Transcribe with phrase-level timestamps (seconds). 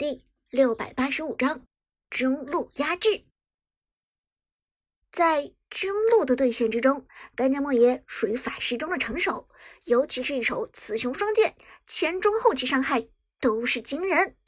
[0.00, 1.66] 第六百八十五章
[2.08, 3.26] 中路压制。
[5.12, 9.50] 在中路的对线之中，干将莫邪属于法师中的成手，
[9.84, 11.54] 尤其是一手雌雄双剑，
[11.86, 13.08] 前中后期伤害
[13.42, 14.38] 都是惊人。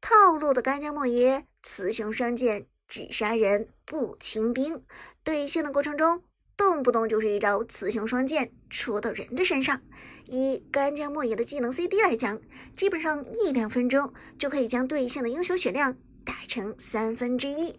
[0.00, 4.86] 套路的干将莫邪，雌雄双剑只杀人不清兵，
[5.24, 6.22] 对线的过程中。
[6.56, 9.82] 动不动就是一招雌雄双剑戳到人的身上。
[10.26, 12.40] 以干将莫邪的技能 CD 来讲，
[12.74, 17.78] 基本上一两分钟就可以将对线的英雄血量打成三分之一。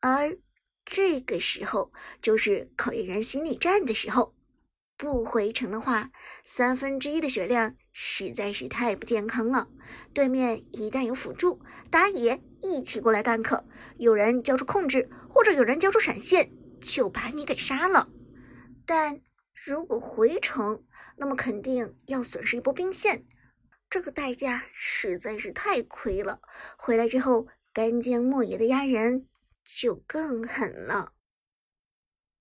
[0.00, 0.38] 而
[0.84, 1.90] 这个时候
[2.22, 4.34] 就是考验人心理战的时候，
[4.96, 6.10] 不回城的话，
[6.44, 9.68] 三分之一的血量实在是太不健康了。
[10.14, 13.64] 对面一旦有辅助打野一起过来干克，
[13.98, 16.50] 有人交出控制，或者有人交出闪现。
[16.80, 18.08] 就把你给杀了，
[18.84, 19.22] 但
[19.52, 20.84] 如果回城，
[21.16, 23.26] 那么肯定要损失一波兵线，
[23.88, 26.40] 这个代价实在是太亏了。
[26.76, 29.26] 回来之后，干将莫邪的压人
[29.64, 31.14] 就更狠了。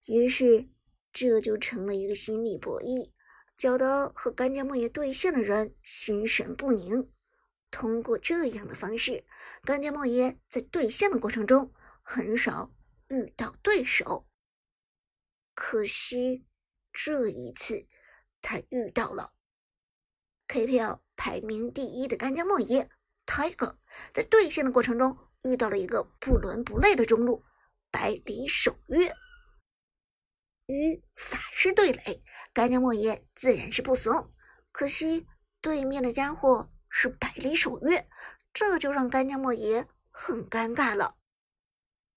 [0.07, 0.67] 于是，
[1.11, 3.11] 这就成了一个心理博弈，
[3.57, 7.09] 搅得和干将莫邪对线的人心神不宁。
[7.71, 9.23] 通过这样的方式，
[9.63, 12.71] 干将莫邪在对线的过程中很少
[13.07, 14.27] 遇到对手。
[15.55, 16.45] 可惜
[16.91, 17.87] 这一次，
[18.41, 19.33] 他遇到了
[20.49, 22.89] KPL 排名第一的干将莫邪
[23.25, 23.77] Tiger，
[24.13, 27.43] 在对线的过程中遇到了一个不伦不类的中路
[27.89, 29.15] 百里守约，
[30.65, 32.21] 与法师对垒，
[32.53, 34.33] 干将莫邪自然是不怂。
[34.73, 35.25] 可惜
[35.61, 38.09] 对面的家伙是百里守约，
[38.53, 41.15] 这就让干将莫邪很尴尬了，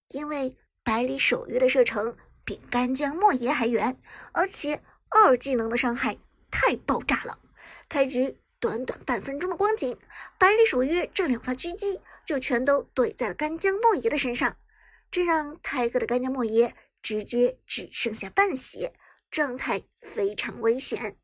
[0.08, 2.19] 因为百里守约的射程。
[2.49, 4.01] 比干将莫邪还远，
[4.33, 6.17] 而且二技能的伤害
[6.51, 7.41] 太爆炸了。
[7.91, 9.95] 开局短短半分钟的光景，
[10.39, 14.57] 百里守约这两发狙击就全都怼在了干将莫邪的身上，
[15.11, 18.95] 这让泰哥的干将莫邪直接只剩下半血，
[19.31, 21.19] 状态非常危险。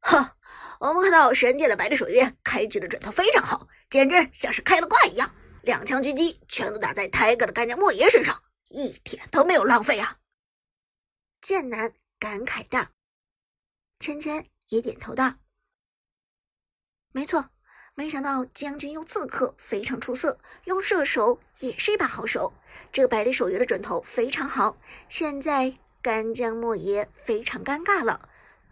[0.00, 0.36] 哈，
[0.80, 5.32] 我们看到神殿的百里守约开局的准头非常好，简直像是开了挂一样，
[5.62, 8.42] 两枪狙击全都打在泰哥的干将莫邪身上。
[8.68, 10.20] 一点都没有浪费啊！
[11.40, 12.88] 剑南感慨道。
[13.98, 15.34] 芊芊也点头道
[17.12, 17.50] ：“没错，
[17.94, 22.52] 没想到将军用刺客非常出色，用射手也是一把好手。
[22.92, 24.76] 这百里守约的准头非常好。
[25.08, 28.28] 现在干将莫邪非常尴尬了，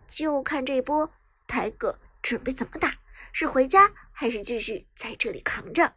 [0.08, 1.12] 就看这波
[1.47, 2.98] 台哥准备怎么打，
[3.32, 5.97] 是回家还是继续在这里扛着？”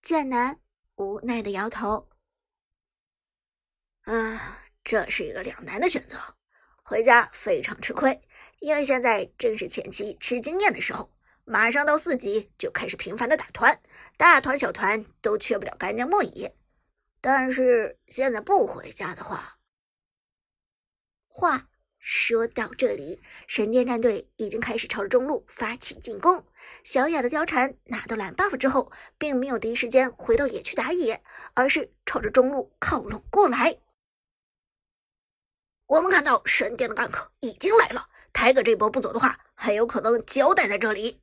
[0.00, 0.60] 剑南
[0.96, 2.07] 无奈的摇头。
[4.10, 4.40] 嗯，
[4.82, 6.16] 这是一个两难的选择。
[6.82, 8.22] 回家非常吃亏，
[8.60, 11.12] 因为现在正是前期吃经验的时候，
[11.44, 13.78] 马上到四级就开始频繁的打团，
[14.16, 16.54] 大团小团都缺不了干将莫邪。
[17.20, 19.58] 但是现在不回家的话，
[21.26, 26.46] 话说到这里，神殿战队已经开始朝着中路发起进攻。
[26.82, 33.76] 小雅的貂蝉拿到蓝 buff 之后，并没有第一时间回到野区打野，而是朝着中路靠拢过来。
[35.88, 41.22] 我们看到神殿的干客已经来了，泰哥这波不走的话，很有可能交代在这里。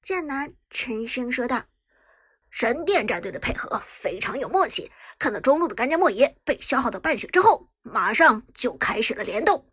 [0.00, 1.66] 剑南沉声说道
[2.48, 9.70] ：“神殿战队的配合非常有默契，看到中路的干将莫邪被消耗到半血之后，马上就开始了联动。”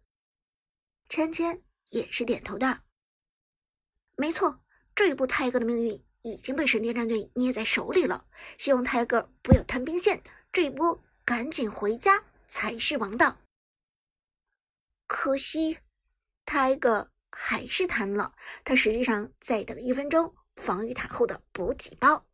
[1.07, 2.79] 芊芊也是点头道
[4.17, 4.59] ：“没错，
[4.93, 8.25] 这一波泰哥的命运已经被神殿战队捏在手里了，
[8.57, 13.37] 希望泰哥不要贪兵线，这一波赶紧回家才是王道。”
[15.07, 15.79] 可惜
[16.45, 18.33] ，Tiger 还是贪了。
[18.63, 22.27] 他实际上在等一分钟防御塔后的补给包。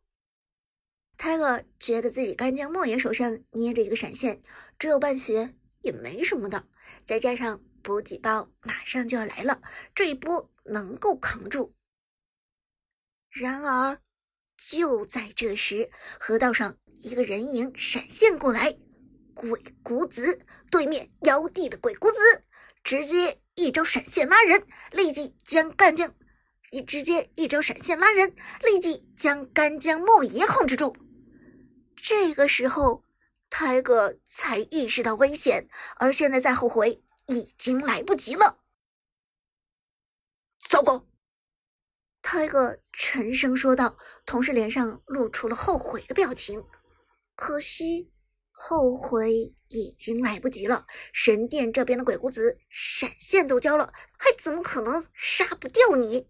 [1.18, 4.42] Tiger 觉得自己干将莫邪手上捏着一个闪现，
[4.78, 6.68] 只有半血也没什么的，
[7.04, 9.60] 再加上补给包马上就要来了，
[9.94, 11.74] 这一波能够扛住。
[13.28, 14.00] 然而，
[14.56, 18.78] 就在这时，河道上一个人影闪现过来，
[19.34, 22.16] 鬼谷子对面妖帝的鬼谷子。
[22.82, 26.14] 直接一招闪现拉人，立即将干将
[26.86, 30.96] 直接一招闪现拉人，立即将干将莫邪控制住。
[31.96, 33.04] 这个时候，
[33.48, 38.64] 泰哥才意识到危险，而现在再后悔已经来不及了。
[40.68, 41.06] 糟糕！
[42.22, 46.64] 泰哥沉声说道，同时脸上露出了后悔的表情。
[47.34, 48.11] 可惜。
[48.54, 49.32] 后悔
[49.68, 56.28] 已经来不及了，神殿这边的鬼谷子闪现都交了，还怎么可能杀不掉你？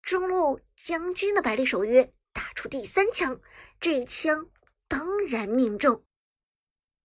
[0.00, 3.40] 中路将军的百里守约打出第三枪，
[3.80, 4.50] 这一枪
[4.88, 6.04] 当然命中。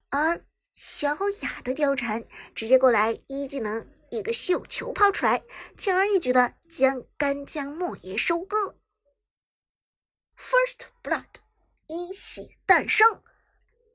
[0.09, 5.43] 而小雅的貂蝉直接过来一技能一个绣球抛出来，
[5.75, 8.77] 轻而易举的将干将莫邪收割。
[10.37, 11.25] First blood，
[11.87, 13.23] 一血诞生。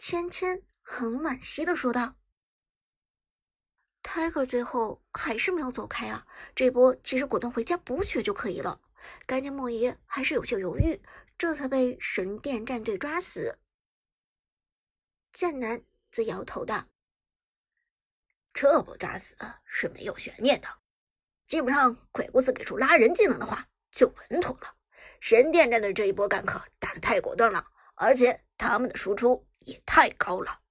[0.01, 2.17] 芊芊很惋惜的说道
[4.03, 6.27] ：“Tiger 最后还是没有走开啊！
[6.55, 8.81] 这波其实果断回家补血就可以了。
[9.27, 11.03] 干将莫邪还是有些犹豫，
[11.37, 13.59] 这才被神殿战队抓死。”
[15.33, 16.87] 剑南则摇头道
[18.55, 19.37] ：“这波抓死
[19.67, 20.79] 是没有悬念的，
[21.47, 24.77] 基本上鬼谷子给出拉人技能的话就稳妥了。
[25.21, 27.71] 神殿战队这一波干克打的太果断了，
[28.01, 30.63] 而且他们的输出。”也太高了。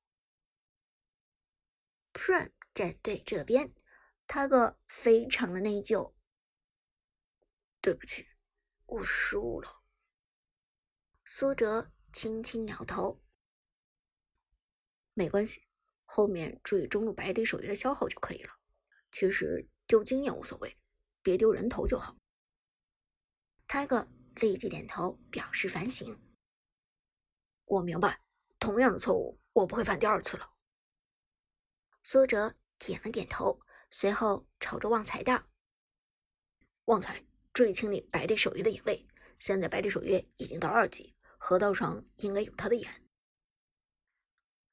[2.11, 3.75] Prime 战队这边，
[4.25, 6.15] 他个非常的内疚。
[7.79, 8.25] 对不起，
[8.87, 9.83] 我输了。
[11.23, 13.21] 苏哲轻轻摇头。
[15.13, 15.67] 没关系，
[16.03, 18.53] 后面注意中路百里守约的消耗就可以了。
[19.11, 20.79] 其实丢经验无所谓，
[21.21, 22.17] 别丢人头就好。
[23.67, 26.19] 他个立即点头表示反省。
[27.69, 28.21] 我明白。
[28.59, 30.51] 同样的错误，我不会犯第二次了。
[32.03, 35.43] 苏哲点了点头，随后朝着旺财道
[36.85, 37.23] ：“旺财，
[37.53, 39.07] 注意清理百里守约的眼位。
[39.37, 43.07] 现在百里守约已经到二级，河道上应该有他的眼。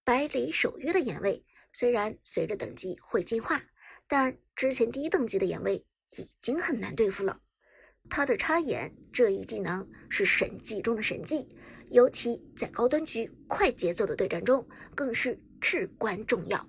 [0.02, 3.62] 百里守约的眼位虽然随着等级会进化，
[4.08, 7.42] 但之前低等级的眼位已经很难对付了。
[8.10, 11.56] 他的插眼这一技能是神技中的神技。”
[11.93, 16.69] 尤其在高端局、快节奏的对战中，更是至关重要。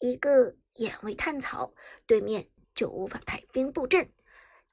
[0.00, 1.72] 一个眼位探草，
[2.06, 4.12] 对面就无法派兵布阵。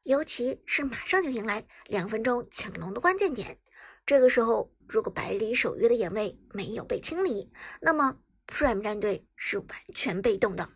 [0.03, 3.59] 尤其是马上就迎来两分钟抢龙的关键点，
[4.05, 10.69] 这个时候如果百里守约的眼位没有被清理，那么 Prime 战队是完全被动的。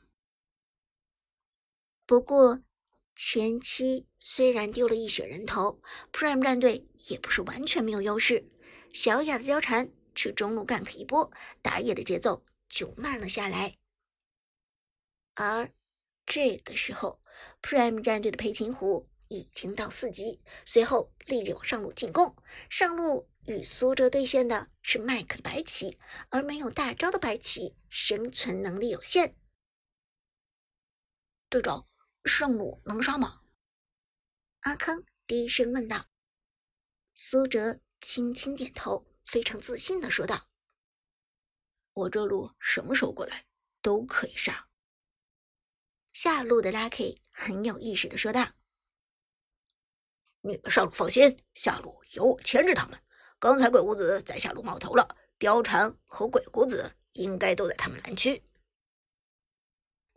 [2.07, 2.63] 不过
[3.15, 5.79] 前期虽然丢了一血人头
[6.11, 8.49] ，Prime 战队也不是完全没有优势。
[8.93, 11.31] 小雅的貂蝉去中路 gank 一波，
[11.61, 13.77] 打野的节奏就慢了下来。
[15.35, 15.71] 而
[16.25, 17.21] 这个时候
[17.61, 22.35] ，Prime 战队的裴擒虎已经到四级，随后立即往上路进攻。
[22.69, 25.97] 上路与苏哲对线的是麦克的白起，
[26.29, 29.35] 而没有大招的白起生存能力有限。
[31.47, 31.87] 队长，
[32.25, 33.41] 上路能杀吗？
[34.61, 36.07] 阿康低声问道。
[37.15, 37.79] 苏哲。
[38.01, 40.47] 轻轻点头，非常自信的说道
[41.93, 43.45] ：“我这路什么时候过来
[43.81, 44.69] 都可以杀。”
[46.13, 48.53] 下路的 Lucky 很有意识的说道
[50.41, 52.99] ：“你们上路放心，下路有我牵制他们。
[53.37, 58.43] 刚才鬼谷子在下路冒头了，貂蝉和鬼谷子应该都在他们蓝区。”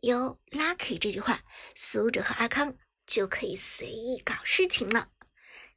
[0.02, 1.44] 有 Lucky 这句话，
[1.74, 2.76] 苏哲和阿康
[3.06, 5.12] 就可以随意搞事情了。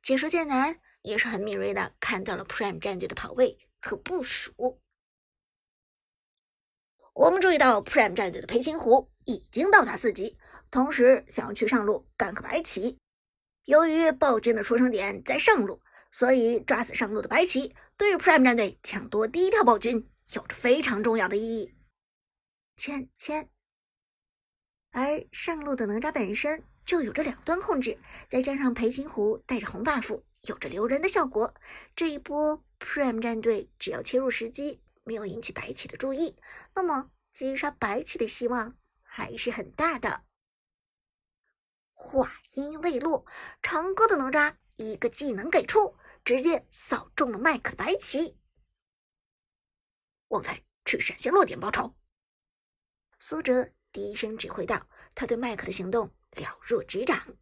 [0.01, 0.81] 解说剑南。
[1.05, 4.81] 也是很敏锐的看到了 Prime 战队的跑位和部署。
[7.13, 10.37] 我们注意到 Prime 战队的裴擒虎已经到达四级，
[10.69, 12.97] 同时想要去上路干个白起。
[13.65, 21.75] 由于暴君的出生点在上路，所以抓死上路的白起对于 Prime 战队抢夺第一条暴君有着非常重要的意义。
[22.75, 23.49] 签签，
[24.91, 27.97] 而上路的哪吒本身就有着两端控制，
[28.29, 30.21] 再加上裴擒虎带着红 buff。
[30.47, 31.55] 有着留人的效果。
[31.95, 36.37] 这一波 Prime 战队只要切入时机，没有引起白起的注意，
[36.75, 40.23] 那么击杀白起的希望还是很大的。
[41.91, 43.25] 话音未落，
[43.63, 48.37] 长歌的哪吒一个技能给出，直接扫中了麦克的白起。
[50.27, 51.95] 旺财去闪现落点报仇。
[53.17, 57.35] 苏哲低声指挥道，他对麦克的行动了若指掌。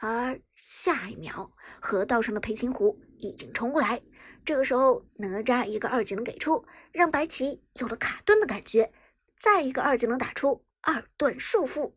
[0.00, 4.02] 而下一秒，河道上的裴擒虎已经冲过来。
[4.44, 8.92] 这个时候，哪吒一个二技能给出，让白起有了卡顿的感觉。
[9.36, 11.94] 再一个二技能打出，二段束缚。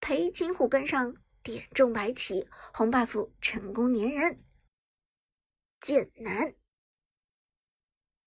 [0.00, 4.44] 裴擒虎跟上，点中白起，红 buff 成功粘人。
[5.80, 6.54] 剑南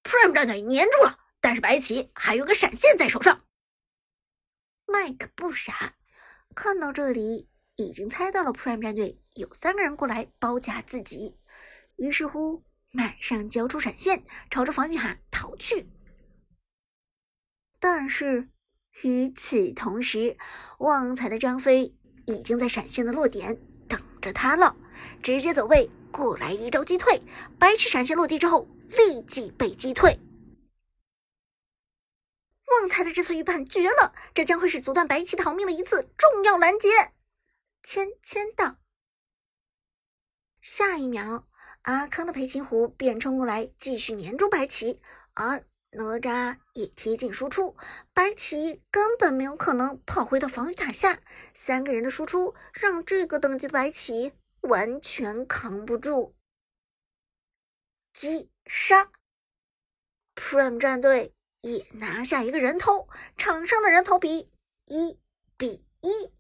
[0.04, 3.46] ，Prime 战队粘住了，但是白起还有个闪现在手上。
[4.86, 5.98] 麦克不傻，
[6.56, 7.50] 看到这里。
[7.78, 11.36] 已经猜到了，Prime 战队有三个人过来包夹自己，
[11.98, 15.86] 于是乎马上交出闪现，朝着防御塔逃去。
[17.78, 18.48] 但是
[19.04, 20.38] 与此同时，
[20.80, 21.94] 旺财的张飞
[22.28, 23.60] 已经在闪现的落点
[23.90, 24.78] 等着他了，
[25.22, 27.22] 直接走位过来一招击退，
[27.60, 30.18] 白痴闪现落地之后立即被击退。
[32.80, 36.90] 旺财的这次预判绝了，这将会是阻断白棋逃命的一次重要拦截。
[37.82, 38.78] 签签到，
[40.60, 41.48] 下一秒，
[41.84, 45.02] 阿康的裴擒虎便冲过来继续粘住白棋，
[45.34, 47.78] 而哪吒也贴近输出，
[48.14, 51.22] 白棋根本没有可能跑回到防御塔下。
[51.54, 56.36] 三个人的输出让这个等级的白棋完全扛不住，
[58.12, 59.12] 击杀
[60.36, 61.34] ，Prime 战队。
[61.66, 64.52] 也拿下一个人头，场上的人头比
[64.86, 65.18] 一
[65.58, 66.35] 比一。